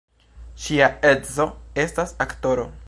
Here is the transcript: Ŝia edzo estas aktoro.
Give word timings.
Ŝia 0.63 0.87
edzo 1.11 1.47
estas 1.87 2.19
aktoro. 2.29 2.69